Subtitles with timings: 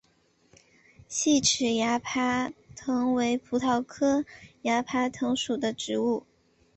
[1.07, 4.25] 细齿崖爬藤为葡萄科
[4.63, 6.25] 崖爬藤属的植物。